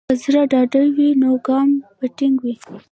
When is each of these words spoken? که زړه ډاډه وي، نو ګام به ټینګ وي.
که 0.09 0.13
زړه 0.23 0.41
ډاډه 0.51 0.81
وي، 0.95 1.09
نو 1.21 1.29
ګام 1.47 1.69
به 1.97 2.05
ټینګ 2.17 2.37
وي. 2.43 2.55